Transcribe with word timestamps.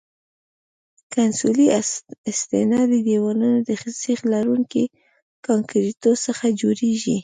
کنسولي 1.13 1.65
استنادي 2.31 2.99
دیوالونه 3.07 3.59
د 3.67 3.69
سیخ 4.03 4.19
لرونکي 4.33 4.83
کانکریټو 5.45 6.11
څخه 6.25 6.45
جوړیږي 6.61 7.17